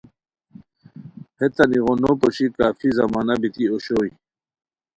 ہیتان 1.37 1.71
ایغو 1.73 1.93
نو 2.01 2.11
پوشی 2.19 2.45
کافی 2.57 2.89
زمانہ 2.99 3.33
بیتی 3.41 3.63
اوشوئے 3.69 4.09